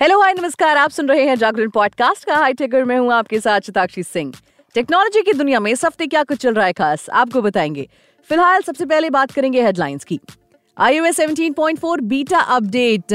Hello 0.00 0.20
hi 0.20 0.32
नमस्कार। 0.32 0.76
आप 0.76 0.90
सुन 0.90 1.08
रहे 1.08 1.24
हैं 1.24 1.34
जागरण 1.36 1.70
पॉडकास्ट 1.70 2.24
का 2.24 2.36
हाई 2.36 2.52
टेकर 2.52 2.84
में 2.84 2.96
हूँ 2.98 3.12
आपके 3.12 3.40
साथ 3.40 3.60
चिताक्षी 3.60 4.02
सिंह। 4.02 4.32
टेक्नोलॉजी 4.74 5.22
की 5.22 5.32
दुनिया 5.32 5.60
में 5.60 5.70
इस 5.72 5.84
हफ़्ते 5.84 6.06
क्या 6.06 6.22
कुछ 6.22 6.38
चल 6.38 6.54
रहा 6.54 6.66
है 6.66 6.72
खास, 6.72 7.08
आपको 7.10 7.42
बताएँगे। 7.42 7.86
फ़िलहाल 8.28 8.62
सबसे 8.62 8.86
पहले 8.86 9.10
बात 9.10 9.30
करेंगे 9.30 9.62
हेडलाइंस 9.62 10.04
की। 10.04 10.20
iOS 10.76 11.20
17.4 11.20 12.00
बीटा 12.00 12.38
अपडेट 12.38 13.12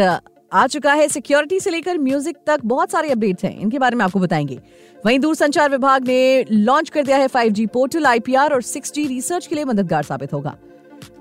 आ 0.54 0.68
चुका 0.68 0.94
है 0.94 1.08
सिक्योरिटी 1.08 1.60
से 1.60 1.70
लेकर 1.70 1.98
म्यूज़िक 1.98 2.38
तक 2.48 2.60
बहुत 2.66 2.92
सारे 2.92 3.10
अपडेट्स 3.10 3.44
हैं, 3.44 3.60
इनके 3.60 3.80
बारे 3.80 3.96
में 3.96 4.06
आपको 4.06 4.20
बताएँगे। 4.20 4.60
वहीं 5.06 5.20
दूरसंचार 5.20 5.70
विभाग 5.70 6.08
ने 6.08 6.46
लॉन्च 6.52 6.90
कर 6.90 7.04
दिया 7.04 7.18
है 7.18 7.28
5G 7.28 7.68
पोर्टल 7.68 8.06
आईपीआर 8.06 8.54
और 8.54 8.62
6G 8.62 9.08
रिसर्च 9.08 9.48
के 9.48 9.56
लिए 9.56 9.66
मददगार 9.66 10.04
साबित 10.04 10.34
होगा। 10.34 10.56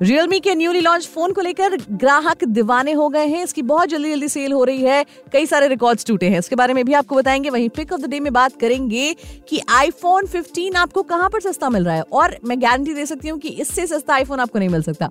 रियलमी 0.02 0.40
के 0.40 0.54
न्यूली 0.54 0.80
लॉन्च 0.80 1.06
फ़ोन 1.06 1.32
को 1.32 1.40
लेकर 1.40 1.76
ग्राहक 1.90 2.44
दीवाने 2.44 2.92
हो 2.92 3.08
गए 3.08 3.26
हैं। 3.26 3.44
इसकी 3.44 3.62
बहुत 3.62 3.88
जल्दी 3.88 4.11
जल्दी 4.11 4.29
सेल 4.29 4.52
हो 4.52 4.64
रही 4.64 4.82
है। 4.82 5.04
कई 5.32 5.46
सारे 5.46 5.68
रिकॉर्ड्स 5.68 6.04
टूटे 6.04 6.29
हैं। 6.29 6.38
इसके 6.38 6.56
बारे 6.56 6.75
में 6.75 6.84
भी 6.84 6.92
आपको 6.92 7.16
बताएँगे। 7.16 7.50
वहीं 7.50 7.68
पिक 7.68 7.92
ऑफ़ 7.92 8.00
द 8.00 8.04
डे 8.04 8.20
में 8.20 8.32
बात 8.32 8.61
करेंगे 8.61 9.16
कि 9.48 9.61
आईफोन 9.68 10.26
15 10.26 10.76
आपको 10.76 11.02
कहाँ 11.02 11.30
पर 11.30 11.40
सस्ता 11.40 11.70
मिल 11.70 11.84
रहा 11.84 11.94
है? 11.94 12.02
और 12.02 12.36
मैं 12.44 12.62
गारंटी 12.62 12.94
दे 12.94 13.06
सकती 13.06 13.28
हूँ 13.28 13.39
कि 13.39 13.48
इससे 13.48 13.86
सस्ता 13.86 14.14
आईफोन 14.14 14.40
आपको 14.40 14.58
नहीं 14.58 14.68
मिल 14.68 14.82
सकता। 14.82 15.11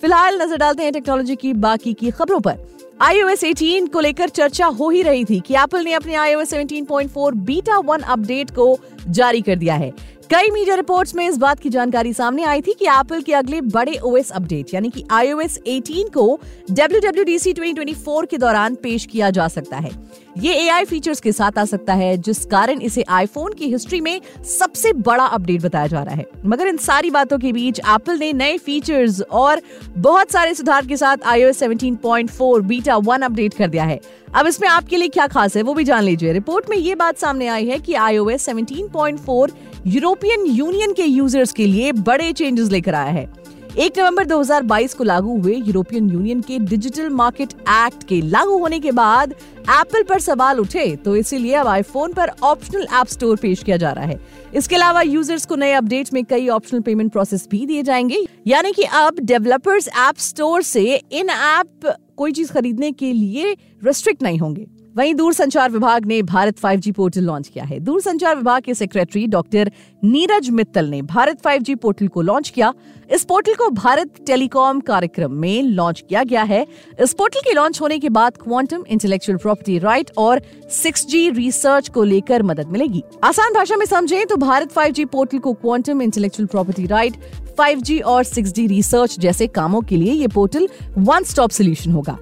फ़िलहाल 0.00 0.42
नज़र 0.42 0.56
डालते 0.56 0.82
हैं 0.82 0.92
टेक्नोलॉजी 0.92 1.36
की 1.36 1.52
बाकी 1.52 1.94
की 1.94 2.10
खबरों 2.10 2.40
पर। 2.40 2.72
iOS 3.02 3.44
18 3.44 3.88
को 3.88 4.00
लेकर 4.00 4.28
चर्चा 4.28 4.66
हो 4.66 4.90
ही 4.90 5.02
रही 5.02 5.24
थी 5.24 5.40
कि 5.40 5.54
एप्पल 5.54 5.84
ने 5.84 5.92
अपने 5.92 6.14
iOS 6.14 6.52
17.4 6.54 7.34
बीटा 7.34 7.78
वन 7.78 8.00
अपडेट 8.00 8.50
को 8.50 8.78
जारी 9.08 9.40
कर 9.40 9.56
दिया 9.56 9.74
है। 9.74 9.92
कई 10.32 10.50
मीडिया 10.50 10.74
रिपोर्ट्स 10.76 11.14
में 11.14 11.26
इस 11.28 11.36
बात 11.36 11.58
की 11.60 11.68
जानकारी 11.68 12.12
सामने 12.12 12.42
आई 12.42 12.60
थी 12.60 12.72
कि 12.72 12.86
एप्पल 12.86 13.22
के 13.22 13.32
अगले 13.32 13.60
बड़े 13.60 13.98
ओएस 14.04 14.30
अपडेट 14.30 14.72
यानी 14.74 14.90
कि 14.90 15.04
आईओएस 15.10 15.58
18 15.68 16.08
को 16.14 16.24
WWDC 16.70 17.52
2024 17.54 18.26
के 18.30 18.38
दौरान 18.38 18.74
पेश 18.74 19.04
किया 19.06 19.30
जा 19.30 19.48
सकता 19.48 19.76
है। 19.76 19.90
ये 20.38 20.52
एआई 20.54 20.84
फीचर्स 20.84 21.20
के 21.20 21.32
साथ 21.32 21.58
आ 21.58 21.64
सकता 21.64 21.94
है, 21.94 22.16
जिस 22.16 22.44
कारण 22.46 22.80
इसे 22.80 23.02
आईफोन 23.02 23.52
की 23.52 23.66
हिस्ट्री 23.66 24.00
में 24.00 24.20
सबसे 24.58 24.92
बड़ा 24.92 25.24
अपडेट 25.24 25.62
बताया 25.62 25.86
जा 25.86 26.02
रहा 26.02 26.14
है। 26.14 26.26
मगर 26.46 26.66
इन 26.66 26.76
सारी 26.76 27.10
बातों 27.10 27.38
के 27.38 27.52
बीच 27.52 27.78
एप्पल 27.78 28.18
ने 28.18 28.32
नए 28.32 28.56
फीचर्स 28.58 29.20
और 29.22 29.60
बहुत 29.96 30.30
सारे 30.30 30.54
सुधार 30.54 30.86
के 30.86 30.96
साथ 30.96 31.16
iOS 31.32 31.62
17.4 31.62 32.60
बीटा 32.60 32.96
वन 32.96 33.22
अपडेट 33.22 33.54
कर 33.54 33.68
दिया 33.68 33.84
है। 33.84 34.00
अब 34.34 34.46
इसमें 34.46 34.68
आपके 34.68 34.96
लिए 34.96 35.08
क्या 35.08 35.26
खास 35.26 35.56
है, 35.56 35.62
वो 35.62 35.74
भी 35.74 35.84
जान 35.84 36.02
लीजिए। 36.04 36.32
रिपोर्ट 36.32 36.70
में 36.70 36.76
ये 36.76 36.94
बात 36.94 37.18
सामने 37.18 37.46
आई 37.46 37.66
है 37.66 37.78
कि 37.78 37.94
iOS 37.94 38.48
17.4 38.48 39.52
यूरोपियन 39.86 40.46
यूनियन 40.46 40.92
के 40.92 41.04
यूज़र्स 41.04 41.52
के 41.52 41.66
लिए 41.66 41.92
बड़े 41.92 42.32
चेंजेस 42.32 42.68
लेकर 42.68 42.94
आया 42.94 43.10
है। 43.10 43.41
एक 43.78 43.98
नवंबर 43.98 44.24
2022 44.24 44.94
को 44.94 45.04
लागू 45.04 45.36
हुए 45.40 45.54
यूरोपियन 45.56 46.08
यूनियन 46.10 46.40
के 46.40 46.58
डिजिटल 46.58 47.08
मार्केट 47.10 47.52
एक्ट 47.52 48.02
के 48.08 48.20
लागू 48.20 48.58
होने 48.58 48.80
के 48.80 48.90
बाद 48.92 49.32
एप्पल 49.60 50.02
पर 50.02 50.20
सवाल 50.20 50.58
उठे 50.60 50.84
तो 50.96 51.14
इसीलिए 51.16 51.54
अब 51.54 51.66
आईफोन 51.66 52.12
पर 52.12 52.30
ऑप्शनल 52.42 52.86
ऐप 52.94 53.06
स्टोर 53.06 53.36
पेश 53.36 53.62
किया 53.62 53.76
जा 53.76 53.92
रहा 53.92 54.04
है। 54.04 54.18
इसके 54.54 54.76
अलावा 54.76 55.02
यूज़र्स 55.02 55.46
को 55.46 55.56
नए 55.56 55.72
अपडेट 55.72 56.12
में 56.12 56.24
कई 56.24 56.48
ऑप्शनल 56.48 56.80
पेमेंट 56.80 57.12
प्रोसेस 57.12 57.46
भी 57.50 57.64
दिए 57.66 57.82
जाएँगे। 57.82 58.26
यानी 58.46 58.72
कि 58.72 58.82
अब 58.82 59.20
डेवलपर्स 59.20 59.88
ऐप 59.88 60.18
स्टोर 60.18 60.62
से 60.62 60.84
इन 61.12 61.30
ऐप 61.30 61.96
कोई 62.16 62.32
चीज़ 62.32 62.52
खरीदने 62.52 62.92
के 62.92 63.12
लिए 63.12 63.56
रेस्ट्रिक्ट 63.84 64.22
नहीं 64.22 64.38
होंगे। 64.38 64.66
वहीं 64.96 65.14
दूरसंचार 65.14 65.70
विभाग 65.70 66.06
ने 66.06 66.20
भारत 66.22 66.58
5G 66.58 66.92
पोर्टल 66.92 67.20
लॉन्च 67.20 67.48
किया 67.48 67.64
है। 67.64 67.78
दूरसंचार 67.80 68.36
विभाग 68.36 68.62
के 68.62 68.74
सेक्रेटरी 68.74 69.26
डॉक्टर 69.26 69.70
नीरज 70.04 70.48
मित्तल 70.50 70.86
ने 70.86 71.00
भारत 71.02 71.40
5G 71.42 71.76
पोर्टल 71.76 72.08
को 72.08 72.22
लॉन्च 72.22 72.48
किया। 72.48 72.72
इस 73.10 73.24
पोर्टल 73.24 73.54
को 73.54 73.68
भारत 73.70 74.14
टेलीकॉम 74.26 74.80
कार्यक्रम 74.80 75.32
में 75.32 75.62
लॉन्च 75.62 76.02
किया 76.08 76.22
गया 76.24 76.42
है। 76.42 76.66
इस 77.00 77.14
पोर्टल 77.14 77.40
के 77.40 77.52
लॉन्च 77.52 77.80
होने 77.80 77.98
के 77.98 78.08
बाद 78.08 78.36
क्वांटम 78.36 78.84
इंटेलेक्चुअल 78.88 79.38
प्रॉपर्टी 79.38 79.78
राइट 79.78 80.10
और 80.18 80.40
6G 80.72 81.28
रिसर्च 81.36 81.88
को 81.88 82.04
लेकर 82.04 82.42
मदद 82.42 82.68
मिलेगी। 82.68 83.02
आसान 83.24 83.54
भाषा 83.54 83.76
में 83.76 83.86
समझें 83.86 84.26
तो 84.26 84.36
भारत 84.36 84.72
5G 84.72 85.06
पोर्टल 85.06 85.38
को 85.38 85.52
quantum 85.54 86.02
intellectual 86.02 86.46
property 86.46 86.86
right 86.86 87.16
5G 87.60 88.00
और 88.02 88.24
6G 88.24 88.68
रिसर्च 88.68 89.18
जैसे 89.20 89.46
कामों 89.46 89.80
के 89.80 89.96
लिए 89.96 90.12
ये 90.12 90.28
पोर्टल 90.28 90.68
वन 90.98 91.24
स्टॉप 91.24 91.50
सोल्यूशन 91.50 91.90
होगा। 91.90 92.18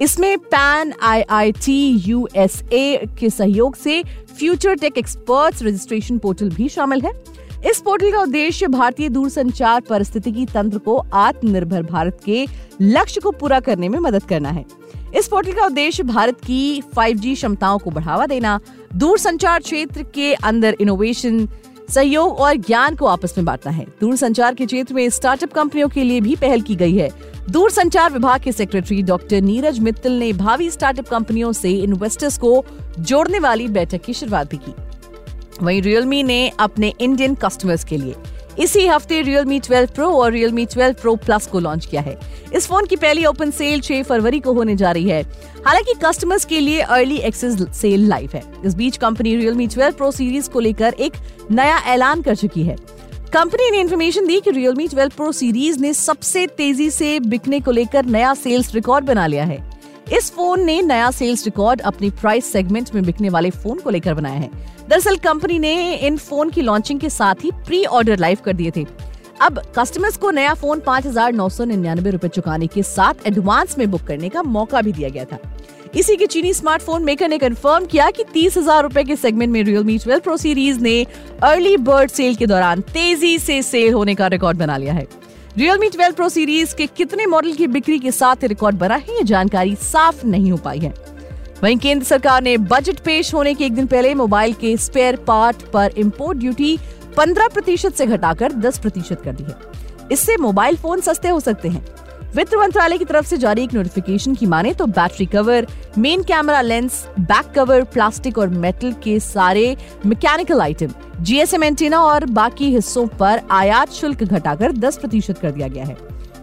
इसमें 0.00 0.38
pan 0.38 0.92
I 1.02 1.22
I 1.30 1.52
T 1.52 1.88
U 2.06 2.28
S 2.36 2.62
A 2.72 3.06
के 3.18 3.30
सहयोग 3.30 3.74
से 3.76 4.02
future 4.38 4.74
tech 4.74 4.98
experts 4.98 5.62
registration 5.62 6.18
portal 6.18 6.48
भी 6.48 6.68
शामिल 6.68 7.00
है। 7.00 7.12
इस 7.70 7.80
पोर्टल 7.80 8.12
का 8.12 8.20
उद्देश्य 8.20 8.66
भारतीय 8.66 9.08
दूरसंचार 9.08 9.80
परिस्थितिकी 9.80 10.46
तंत्र 10.46 10.78
को 10.78 10.96
आत्मनिर्भर 11.12 11.82
भारत 11.82 12.20
के 12.24 12.46
लक्ष्य 12.80 13.20
को 13.20 13.30
पूरा 13.30 13.60
करने 13.60 13.88
में 13.88 13.98
मदद 13.98 14.22
करना 14.22 14.50
है। 14.50 14.64
इस 15.16 15.28
पोर्टल 15.28 15.52
का 15.52 15.66
उद्देश्य 15.66 16.02
भारत 16.02 16.40
की 16.40 16.82
5G 16.96 17.34
क्षमताओं 17.34 17.78
को 17.78 17.90
बढ़ावा 17.90 18.26
देना, 18.26 18.60
दूरसंचार 18.94 19.60
क्षेत्र 19.60 20.02
के 20.02 20.32
अंदर 20.34 20.76
इनोवेशन 20.80 21.48
सहयोग 21.88 22.38
और 22.38 22.56
ज्ञान 22.56 22.94
को 22.96 23.06
आपस 23.06 23.34
में 23.38 23.44
बांटना 23.44 23.72
है। 23.72 23.86
दूरसंचार 24.00 24.54
के 24.54 24.66
क्षेत्र 24.66 24.94
में 24.94 25.08
स्टार्टअप 25.10 25.52
कंपनियों 25.52 25.88
के 25.88 26.04
लिए 26.04 26.20
भी 26.20 26.36
पहल 26.36 26.60
की 26.60 26.76
गई 26.76 26.96
है। 26.96 27.08
दूर 27.48 27.70
संचार 27.70 28.12
विभाग 28.12 28.40
के 28.40 28.52
सेक्रेटरी 28.52 29.02
डॉक्टर 29.02 29.40
नीरज 29.40 29.78
मित्तल 29.78 30.12
ने 30.12 30.32
भावी 30.32 30.70
स्टार्टअप 30.70 31.08
कंपनियों 31.08 31.52
से 31.52 31.70
इन्वेस्टर्स 31.70 32.38
को 32.38 32.64
जोड़ने 32.98 33.38
वाली 33.38 33.68
बैठक 33.68 34.00
की 34.02 34.12
शुरुआत 34.12 34.50
भी 34.50 34.56
की। 34.56 34.74
वहीं 35.62 35.82
रियलमी 35.82 36.22
ने 36.22 36.52
अपने 36.60 36.92
इंडियन 37.00 37.34
कस्टमर्स 37.34 37.84
के 37.84 37.96
लिए 37.96 38.14
इसी 38.58 38.86
हफ़्ते 38.86 39.24
Realme 39.24 39.64
12 39.64 39.90
Pro 39.90 40.14
और 40.14 40.32
Realme 40.32 40.70
12 40.70 41.02
Pro 41.02 41.18
Plus 41.18 41.46
को 41.46 41.60
लॉन्च 41.60 41.86
किया 41.86 42.02
है। 42.02 42.18
इस 42.54 42.66
फ़ोन 42.66 42.86
की 42.86 42.96
पहली 42.96 43.24
ओपन 43.24 43.50
सेल 43.50 43.80
6 43.80 44.02
फरवरी 44.02 44.40
को 44.40 44.52
होने 44.52 44.76
जा 44.76 44.92
रही 44.92 45.08
है। 45.08 45.22
हालाँकि 45.66 45.94
कस्टमर्स 46.04 46.44
के 46.44 46.60
लिए 46.60 46.80
अर्ली 46.80 47.16
एक्सेस 47.16 47.66
सेल 47.74 48.08
लाइव 48.08 48.30
है। 48.34 48.42
इस 48.64 48.74
बीच 48.74 48.96
कंपनी 48.96 49.42
Realme 49.42 49.68
12 49.70 49.92
Pro 49.92 50.14
सीरीज़ 50.14 50.50
को 50.50 50.60
लेकर 50.60 50.92
एक 50.92 51.12
नया 51.50 51.78
ऐलान 51.78 52.22
कर 52.22 52.34
चुकी 52.34 52.62
है। 52.62 52.76
कंपनी 53.34 53.70
ने 53.70 53.80
इन्फॉर्मेशन 53.80 54.26
दी 54.26 54.40
कि 54.40 54.50
Realme 54.50 54.94
12 54.94 55.12
Pro 55.16 55.32
सीरीज़ 55.32 55.78
ने 55.78 55.92
सबसे 55.94 56.46
तेज़ी 56.46 56.90
से 56.90 57.20
बिकने 57.20 57.60
को 57.60 57.70
लेकर 57.70 58.04
नया 58.04 58.34
सेल्स 58.34 58.74
रिकॉर्ड 58.74 59.04
बना 59.04 59.26
लिया 59.26 59.44
है। 59.44 59.70
इस 60.12 60.32
फ़ोन 60.32 60.64
ने 60.64 60.82
नया 60.82 61.10
सेल्स 61.10 61.44
रिकॉर्ड 61.44 61.80
अपने 61.80 62.10
प्राइस 62.10 62.52
सेगमेंट 62.52 62.94
में 62.94 63.04
बिकने 63.04 63.28
वाले 63.28 63.50
फ़ोन 63.50 63.78
को 63.78 63.90
लेकर 63.90 64.14
बनाया 64.14 64.34
है। 64.34 64.50
दरअसल 64.88 65.16
कंपनी 65.16 65.58
ने 65.58 65.94
इन 65.94 66.16
फ़ोन 66.16 66.50
की 66.50 66.62
लॉन्चिंग 66.62 67.00
के 67.00 67.10
साथ 67.10 67.34
ही 67.44 67.50
प्री 67.50 67.84
ऑर्डर 67.84 68.18
लाइव 68.18 68.38
कर 68.44 68.52
दिए 68.52 68.70
थे। 68.76 68.86
अब 69.40 69.58
कस्टमर्स 69.76 70.16
को 70.16 70.30
नया 70.30 70.52
फ़ोन 70.54 70.80
पाँच 70.80 71.06
हज़ार 71.06 71.32
नौ 71.32 71.48
सौ 71.48 71.64
निन्यानवे 71.64 72.10
रूपए 72.10 72.28
चुकाने 72.28 72.66
के 72.66 72.82
साथ 72.82 73.26
एडवांस 73.26 73.76
में 73.78 73.90
बुक 73.90 74.02
करने 74.06 74.28
का 74.28 74.42
मौका 74.42 74.82
भी 74.82 74.92
दिया 74.92 75.08
गया 75.08 75.24
था। 75.24 75.38
इसी 75.96 76.16
के 76.16 76.26
चीनी 76.26 76.52
स्मार्टफ़ोन 76.54 77.04
मेकर 77.04 77.28
ने 77.28 77.38
कंफर्म 77.38 77.86
किया 77.86 78.10
कि 78.10 78.24
तीस 78.32 78.56
हज़ार 78.56 78.82
रूपए 78.82 79.04
के 79.04 79.16
सेगमेंट 79.16 79.52
में 79.52 79.62
रियलमी 79.62 79.98
12 79.98 80.20
प्रो 80.20 80.36
सीरीज़ 80.36 80.80
ने 80.80 81.02
अर्ली 81.42 81.76
बर्ड 81.78 82.10
सेल 82.10 82.34
के 82.34 82.46
दौरान 82.46 82.80
तेज़ी 82.92 83.38
से 83.38 83.60
सेल 83.62 83.92
होने 83.92 84.14
का 84.14 84.26
रिकॉर्ड 84.26 84.58
बना 84.58 84.76
लिया 84.76 84.94
है। 84.94 85.06
रियलमी 85.58 85.88
12 85.88 86.14
प्रो 86.14 86.28
सीरीज़ 86.28 86.74
के 86.76 86.86
कितने 86.88 87.26
मॉडल 87.26 87.52
की 87.52 87.66
बिक्री 87.68 87.98
के 87.98 88.10
साथ 88.12 88.44
रिकॉर्ड 88.44 88.76
बना 88.76 88.94
है, 88.94 89.16
ये 89.16 89.24
जानकारी 89.24 89.74
साफ़ 89.82 90.24
नहीं 90.26 90.50
हो 90.50 90.56
पाई 90.58 90.78
है। 90.78 90.94
वहीं 91.62 91.76
केंद्र 91.78 92.04
सरकार 92.06 92.42
ने 92.42 92.56
बजट 92.58 93.00
पेश 93.00 93.32
होने 93.34 93.54
के 93.54 93.64
एक 93.64 93.74
दिन 93.74 93.86
पहले 93.86 94.14
मोबाइल 94.14 94.52
के 94.52 94.76
स्पेयर 94.78 95.16
पार्ट 95.26 95.62
पर 95.72 95.98
इम्पोर्ट 95.98 96.38
ड्यूटी 96.38 96.78
15 97.16 97.48
प्रतिशत 97.48 97.94
से 97.94 98.06
घटाकर 98.06 98.52
10 98.52 98.78
प्रतिशत 98.78 99.20
कर 99.24 99.32
दी 99.32 99.44
है। 99.44 100.08
इससे 100.12 100.36
मोबाइल 100.36 100.76
फ़ोन 100.76 101.00
सस्ते 101.00 101.28
हो 101.28 101.40
सकते 101.40 101.68
हैं। 101.68 101.84
वित्त 102.34 102.54
मंत्रालय 102.54 102.98
की 102.98 103.04
तरफ़ 103.04 103.26
से 103.26 103.36
जारी 103.36 103.62
एक 103.64 103.72
नोटिफिकेशन 103.74 104.34
की 104.34 104.46
माने 104.46 104.72
तो 104.74 104.86
battery 104.88 105.26
cover 105.26 105.66
main 105.98 106.22
camera 106.22 106.60
lens 106.60 107.06
back 107.20 107.52
cover 107.54 107.84
plastic 107.84 108.38
और 108.38 108.48
मेटल 108.48 108.92
के 109.04 109.18
सारे 109.20 109.76
मैकेनिकल 110.06 110.60
आइटम 110.60 110.92
जीएसएम 111.20 111.64
एंटीना 111.64 112.00
और 112.00 112.24
बाकी 112.30 112.70
हिस्सों 112.74 113.06
पर 113.18 113.40
आयात 113.50 113.92
शुल्क 113.92 114.22
घटाकर 114.24 114.72
10 114.72 114.96
प्रतिशत 114.96 115.38
कर 115.38 115.50
दिया 115.50 115.68
गया 115.68 115.84
है। 115.84 115.96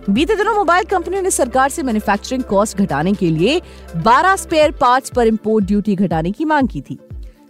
बीते 0.09 0.35
दिनों 0.35 0.55
मोबाइल 0.55 0.85
कंपनियों 0.85 1.21
ने 1.23 1.31
सरकार 1.31 1.69
से 1.69 1.83
मैन्युफैक्चरिंग 1.83 2.43
कॉस्ट 2.43 2.77
घटाने 2.77 3.13
के 3.13 3.29
लिए 3.29 3.61
12 4.03 4.35
स्पेयर 4.35 4.71
पार्ट्स 4.71 5.09
पर 5.09 5.27
इंपोर्ट 5.27 5.65
ड्यूटी 5.65 5.95
घटाने 5.95 6.31
की 6.31 6.45
मांग 6.45 6.67
की 6.67 6.81
थी। 6.81 6.99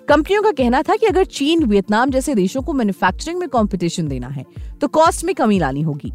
कंपनियों 0.08 0.42
का 0.44 0.52
कहना 0.54 0.82
था 0.82 0.96
कि 0.96 1.06
अगर 1.06 1.26
चीन 1.28 1.64
वियतनाम 1.64 2.12
जैसे 2.12 2.34
देशों 2.36 2.62
को 2.62 2.74
मैन्युफैक्चरिंग 2.74 3.40
में 3.40 3.48
कंपटीशन 3.50 4.08
देना 4.08 4.28
है 4.28 4.46
तो 4.82 4.88
कॉस्ट 4.90 5.24
में 5.26 5.34
कमी 5.36 5.58
लानी 5.60 5.82
होगी। 5.82 6.12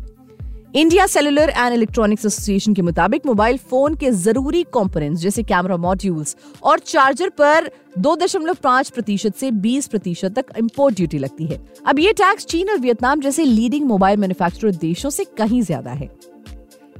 India 0.74 1.06
Cellular 1.06 1.50
and 1.50 1.74
Electronics 1.74 2.24
Association 2.26 2.74
के 2.74 2.82
मुताबिक 2.82 3.26
मोबाइल 3.26 3.58
फ़ोन 3.60 3.94
के 3.94 4.10
ज़रूरी 4.12 4.62
कंपोनेंट्स 4.74 5.20
जैसे 5.22 5.42
कैमरा 5.42 5.76
मॉड्यूल्स 5.78 6.36
और 6.62 6.78
चार्जर 6.80 7.28
पर 7.40 7.70
2.5 8.00 8.90
प्रतिशत 8.90 9.36
से 9.36 9.50
20 9.62 9.88
प्रतिशत 9.88 10.38
तक 10.38 10.56
इम्पोर्ट 10.58 10.96
ड्यूटी 10.96 11.18
लगती 11.18 11.46
है। 11.46 11.60
अब 11.86 11.98
ये 11.98 12.12
टैक्स 12.14 12.46
चीन 12.46 12.70
और 12.70 12.78
वियतनाम 12.78 13.20
जैसे 13.20 13.44
लीडिंग 13.44 13.86
मोबाइल 13.86 14.20
मैन्युफैक्चरर 14.20 14.74
देशों 14.78 15.10
से 15.10 15.24
कहीं 15.38 15.62
ज़्यादा 15.62 15.90
है। 15.92 16.10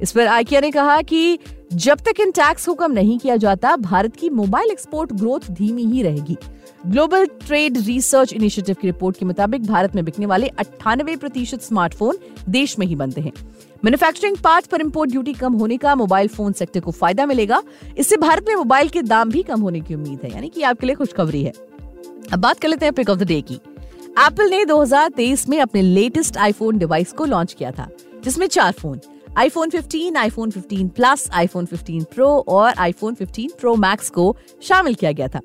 इस 0.03 0.11
पर 0.11 0.27
आइकिया 0.27 0.59
ने 0.61 0.69
कहा 0.71 1.01
कि 1.01 1.39
जब 1.73 1.99
तक 1.99 2.19
इन 2.19 2.31
टैक्स 2.31 2.65
को 2.65 2.73
कम 2.73 2.91
नहीं 2.91 3.17
किया 3.19 3.35
जाता, 3.35 3.75
भारत 3.75 4.15
की 4.15 4.29
मोबाइल 4.29 4.71
एक्सपोर्ट 4.71 5.13
ग्रोथ 5.13 5.49
धीमी 5.51 5.85
ही 5.85 6.01
रहेगी। 6.01 6.37
ग्लोबल 6.87 7.25
ट्रेड 7.25 7.77
रिसर्च 7.77 8.33
इनिशिएटिव 8.33 8.75
की 8.81 8.87
रिपोर्ट 8.87 9.17
के 9.17 9.25
मुताबिक 9.25 9.65
भारत 9.67 9.95
में 9.95 10.03
बिकने 10.05 10.25
वाले 10.25 10.47
अट्ठानवे 10.47 11.15
प्रतिशत 11.15 11.61
स्मार्टफ़ोन 11.61 12.17
देश 12.49 12.77
में 12.79 12.85
ही 12.87 12.95
बनते 12.95 13.21
हैं। 13.21 13.31
मैन्युफैक्चरिंग 13.85 14.37
पार्ट 14.37 14.65
पर 14.65 14.81
इम्पोर्ट 14.81 15.11
ड्यूटी 15.11 15.33
कम 15.33 15.53
होने 15.53 15.77
का 15.77 15.95
मोबाइल 15.95 16.27
फ़ोन 16.27 16.53
सेक्टर 16.53 16.79
को 16.79 16.91
फ़ायदा 16.91 17.25
मिलेगा। 17.25 17.61
इससे 17.97 18.17
भारत 18.17 18.45
में 18.47 18.55
मोबाइल 18.55 18.89
के 18.89 19.01
दाम 19.01 19.29
भी 19.29 19.43
कम 19.43 19.61
होने 19.61 19.81
की 19.81 19.95
उम्मीद 19.95 20.19
है, 20.23 20.33
यानी 20.33 20.49
कि 20.49 20.61
आपके 20.61 20.87
लिए 20.87 20.95
खुशखबरी 20.95 21.43
है। 21.43 21.53
अब 22.33 22.39
बात 22.39 22.59
कर 22.59 22.67
लेते 22.67 22.85
हैं 22.85 22.93
पिक 22.93 23.09
ऑफ़ 23.09 23.19
द 23.19 23.23
डे 23.23 23.41
की। 23.41 23.55
एप्पल 24.19 24.49
ने 24.49 24.63
2023 24.65 25.47
में 25.49 25.59
अपने 25.61 25.81
लेटेस्ट 25.81 26.37
आईफोन 26.37 26.77
डिवाइस 26.77 27.11
को 27.11 27.25
लॉन्च 27.25 27.53
किया 27.53 27.71
था, 27.71 27.89
जिसमें 28.23 28.47
चार 28.47 28.71
phone 28.71 28.99
iPhone 29.37 29.69
15, 29.69 30.17
iPhone 30.17 30.51
15 30.51 30.89
Plus 30.89 31.29
iPhone 31.33 31.65
15 31.65 32.03
Pro 32.05 32.27
और 32.47 32.73
आईफोन 32.77 33.15
15 33.15 33.51
प्रो 33.59 33.75
मैक्स 33.75 34.09
को 34.09 34.35
शामिल 34.63 34.95
किया 34.95 35.11
गया 35.11 35.27
था। 35.27 35.39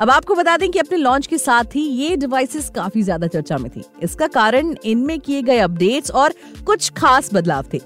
अब 0.00 0.10
आपको 0.10 0.34
बता 0.34 0.56
दें 0.56 0.70
कि 0.70 0.78
अपने 0.78 0.98
लॉन्च 0.98 1.26
के 1.26 1.38
साथ 1.38 1.76
ही 1.76 1.82
ये 1.82 2.16
डिवाइसेस 2.16 2.70
काफ़ी 2.70 3.02
ज़्यादा 3.02 3.26
चर्चा 3.26 3.58
में 3.58 3.70
थी। 3.70 3.82
इसका 4.02 4.26
कारण 4.28 4.74
इनमें 4.84 5.18
किए 5.20 5.42
गए 5.42 5.58
अपडेट्स 5.58 6.10
और 6.10 6.34
कुछ 6.66 6.90
खास 6.90 7.32
बदलाव 7.34 7.66
थे। 7.74 7.78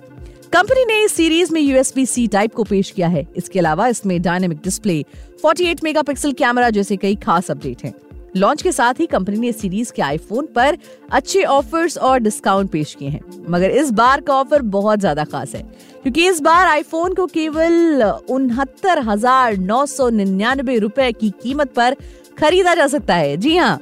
कंपनी 0.52 0.84
ने 0.84 1.02
इस 1.04 1.12
सीरीज़ 1.12 1.52
में 1.54 1.60
यूएसबी 1.60 2.06
सी 2.06 2.26
टाइप 2.28 2.54
को 2.54 2.64
पेश 2.64 2.90
किया 2.90 3.08
है। 3.08 3.26
इसके 3.36 3.58
अलावा 3.58 3.88
इसमें 3.88 4.20
डायनेमिक 4.22 4.62
डिस्प्ले 4.64 5.04
48 5.44 5.84
मेगापिक्सल 5.84 6.32
कैमरा 6.32 6.70
जैसे 6.70 6.96
कई 6.96 7.16
खास 7.16 7.50
अपडेट 7.50 7.84
हैं। 7.84 7.94
लॉन्च 8.34 8.62
के 8.62 8.72
साथ 8.72 9.00
ही 9.00 9.06
कंपनी 9.06 9.36
ने 9.38 9.52
सीरीज़ 9.52 9.92
के 9.92 10.02
आईफोन 10.02 10.46
पर 10.46 10.76
अच्छे 11.10 11.42
ऑफर्स 11.44 11.96
और 11.98 12.18
डिस्काउंट 12.20 12.70
पेश 12.70 12.94
किए 12.94 13.08
हैं। 13.08 13.20
मगर 13.48 13.70
इस 13.72 13.90
बार 13.92 14.20
का 14.20 14.34
ऑफ़र 14.34 14.62
बहुत 14.74 15.00
ज़्यादा 15.00 15.24
खास 15.24 15.54
है, 15.54 15.62
क्योंकि 16.02 16.26
इस 16.28 16.40
बार 16.40 16.66
आईफोन 16.66 17.14
को 17.14 17.26
केवल 17.28 18.02
उनहत्तर 18.30 18.98
हज़ार 19.00 19.56
नौ 19.58 19.84
सौ 19.86 20.08
निन्यानबे 20.10 20.78
रुपए 20.78 21.10
की 21.12 21.30
कीमत 21.42 21.72
पर 21.74 21.96
खरीदा 22.38 22.74
जा 22.74 22.86
सकता 22.88 23.14
है। 23.14 23.36
जी 23.36 23.56
हाँ 23.56 23.80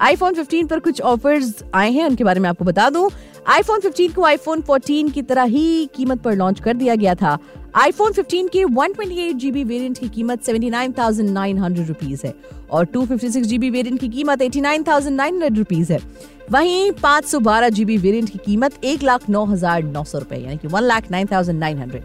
आईफोन 0.00 0.34
15 0.34 0.68
पर 0.68 0.78
कुछ 0.80 1.00
ऑफर्स 1.02 1.62
आए 1.74 1.90
हैं, 1.90 2.04
उनके 2.04 2.24
बारे 2.24 2.40
में 2.40 2.48
आपको 2.48 2.64
बता 2.64 2.88
दूँ। 2.90 3.08
आईफोन 3.48 3.80
15 3.80 4.14
को 4.14 4.22
आईफोन 4.24 4.60
14 4.62 5.10
की 5.10 5.22
तरह 5.22 5.42
ही 5.44 5.86
कीमत 5.94 6.20
पर 6.22 6.36
लॉन्च 6.36 6.60
कर 6.60 6.74
दिया 6.74 6.94
गया 6.94 7.14
था। 7.14 7.38
आईफोन 7.76 8.12
15 8.12 8.48
के 8.48 8.64
128 8.64 9.34
जीबी 9.34 9.64
वेरिएंट 9.64 9.98
की 9.98 10.08
कीमत 10.08 10.44
79,900 10.44 11.88
रुपीस 11.88 12.24
है 12.24 12.34
और 12.70 12.86
256 12.86 13.42
जीबी 13.42 13.70
वेरिएंट 13.70 14.00
की 14.00 14.08
कीमत 14.08 14.42
89,900 14.42 15.58
रुपीस 15.58 15.90
है। 15.90 15.98
वहीं 16.50 16.92
512 16.94 17.70
जीबी 17.70 17.96
वेरिएंट 17.98 18.30
की 18.30 18.38
कीमत 18.46 18.84
एक 18.84 19.02
लाख 19.02 19.28
नौ 19.30 19.44
हज़ार 19.46 19.82
नौ 19.84 20.04
सौ 20.04 20.18
रुपए 20.18 20.36
यानी 20.36 20.56
कि 20.56 20.68
one 20.68 20.82
lakh 20.82 21.10
nine 21.10 21.26
thousand 21.32 21.60
nine 21.60 21.78
hundred 21.78 22.04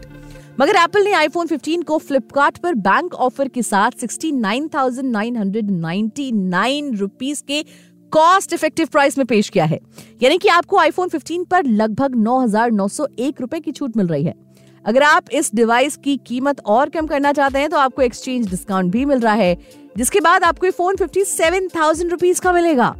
मगर 0.60 0.76
एप्पल 0.76 1.04
ने 1.04 1.12
आईफोन 1.14 1.46
15 1.46 1.84
को 1.84 1.98
फ्लिपकार्ट 1.98 2.58
पर 2.58 2.74
बैंक 2.86 3.14
ऑफ़र 3.16 3.48
के 3.48 3.62
साथ 3.64 3.90
69,999 4.04 7.00
रुपीस 7.00 7.42
के 7.42 7.64
कॉस्ट 8.12 8.52
इफ़ेक्टिव 8.52 8.86
प्राइस 8.92 9.18
में 9.18 9.26
पेश 9.26 9.48
किया 9.48 9.64
है। 9.64 9.80
यानी 10.22 10.38
कि 10.38 10.48
आपको 10.48 10.78
आईफोन 10.78 11.08
15 11.08 11.44
पर 11.50 11.64
लगभग 11.64 12.14
नौ 12.16 12.38
हज़ार 12.40 12.70
नौ 12.72 12.88
सौ 12.88 13.06
एक 13.18 13.40
रुपए 13.40 13.60
की 13.60 13.72
छूट 13.72 13.96
मिल 13.96 14.06
रही 14.06 14.24
है। 14.24 14.45
अगर 14.86 15.02
आप 15.02 15.30
इस 15.32 15.50
डिवाइस 15.54 15.96
की 15.96 16.16
कीमत 16.26 16.60
और 16.66 16.88
कम 16.88 17.06
करना 17.06 17.32
चाहते 17.32 17.58
हैं 17.58 17.70
तो 17.70 17.76
आपको 17.76 18.02
एक्सचेंज 18.02 18.48
डिस्काउंट 18.50 18.92
भी 18.92 19.04
मिल 19.04 19.20
रहा 19.20 19.34
है, 19.34 19.56
जिसके 19.96 20.20
बाद 20.20 20.44
आपको 20.44 20.66
ये 20.66 20.72
phone 20.72 20.96
fifty 20.96 21.24
seven 21.24 21.68
thousand 21.68 22.10
rupees 22.10 22.40
का 22.40 22.52
मिलेगा। 22.52 22.94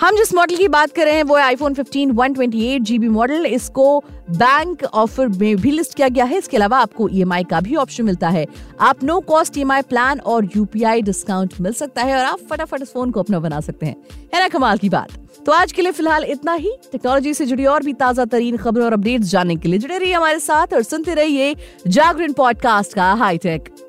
हम 0.00 0.16
जिस 0.16 0.34
मॉडल 0.34 0.56
की 0.56 0.68
बात 0.68 0.92
कर 0.92 1.04
रहे 1.04 1.14
हैं, 1.14 1.22
वो 1.22 1.36
है 1.36 1.42
आईफोन 1.42 1.74
15 1.74 2.12
128 2.12 2.80
जीबी 2.80 3.08
मॉडल 3.08 3.46
इसको 3.46 4.04
बैंक 4.30 4.84
ऑफ़र 4.84 5.28
में 5.28 5.56
भी 5.56 5.70
लिस्ट 5.70 5.94
किया 5.94 6.08
गया 6.08 6.24
है। 6.24 6.38
इसके 6.38 6.56
अलावा 6.56 6.78
आपको 6.78 7.08
ईएमआई 7.08 7.44
का 7.44 7.60
भी 7.60 7.76
ऑप्शन 7.76 8.04
मिलता 8.04 8.28
है। 8.28 8.46
आप 8.80 9.04
नो 9.04 9.20
कॉस्ट 9.20 9.58
ईएमआई 9.58 9.82
प्लान 9.82 10.20
और 10.20 10.48
यूपीआई 10.56 11.02
डिस्काउंट 11.02 11.54
मिल 11.60 11.72
सकता 11.72 12.02
है 12.02 12.18
और 12.18 12.24
आप 12.24 12.38
फटाफट 12.50 12.82
इस 12.82 12.92
फ़ोन 12.92 13.10
को 13.10 13.20
अपना 13.20 13.38
बना 13.38 13.60
सकते 13.60 13.86
हैं। 13.86 13.96
है 14.34 14.40
ना, 14.40 14.48
कमाल 14.48 14.78
की 14.78 14.88
बात। 14.88 15.08
तो 15.46 15.52
आज 15.52 15.72
के 15.72 15.82
लिए 15.82 15.92
फ़िलहाल 15.92 16.24
इतना 16.24 16.52
ही। 16.52 16.72
टेक्नोलॉजी 16.92 17.34
से 17.34 17.46
जुड़ी 17.46 17.64
और 17.64 17.82
भी 17.82 17.92
ताज़ा 17.92 18.24
तरीन 18.24 18.56
खबरों 18.56 18.86
और 18.86 18.92
अपडेट्स 18.92 19.26
जानने 19.26 19.56
के 19.56 19.68
लिए 19.68 19.78
जुड़े 19.78 19.98
रहिए 19.98 20.14
हमारे 20.14 20.40
साथ 20.40 20.74
और 20.74 20.82
सुनते 20.82 21.14
रहिए 21.14 21.56
जागरण 21.86 22.32
पॉडकास्ट 22.32 22.94
का 22.94 23.12
हाईटेक 23.12 23.85